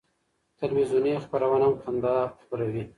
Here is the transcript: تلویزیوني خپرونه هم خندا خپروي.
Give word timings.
تلویزیوني 0.59 1.13
خپرونه 1.23 1.65
هم 1.67 1.73
خندا 1.81 2.15
خپروي. 2.43 2.83